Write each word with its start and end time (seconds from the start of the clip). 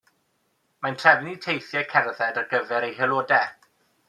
Mae'n 0.85 0.97
trefnu 1.01 1.33
teithiau 1.43 1.87
cerdded 1.93 2.43
ar 2.43 2.51
gyfer 2.55 2.89
ei 2.89 3.01
haelodau. 3.03 3.57